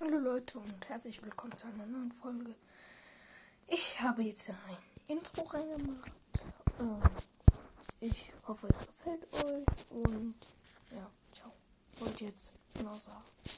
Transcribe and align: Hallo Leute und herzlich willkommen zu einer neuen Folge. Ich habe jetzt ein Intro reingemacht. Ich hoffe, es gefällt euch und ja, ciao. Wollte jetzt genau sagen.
Hallo 0.00 0.18
Leute 0.18 0.58
und 0.58 0.88
herzlich 0.88 1.22
willkommen 1.22 1.56
zu 1.56 1.66
einer 1.66 1.84
neuen 1.86 2.12
Folge. 2.12 2.54
Ich 3.66 4.00
habe 4.00 4.22
jetzt 4.22 4.48
ein 4.50 4.56
Intro 5.08 5.42
reingemacht. 5.42 6.12
Ich 8.00 8.32
hoffe, 8.46 8.68
es 8.68 8.86
gefällt 8.86 9.26
euch 9.34 9.66
und 9.90 10.36
ja, 10.92 11.10
ciao. 11.34 11.52
Wollte 11.98 12.24
jetzt 12.24 12.52
genau 12.74 12.94
sagen. 12.94 13.24